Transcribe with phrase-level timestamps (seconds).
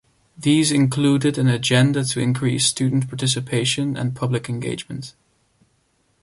[0.35, 5.13] These included an agenda to increase student participation and public engagement.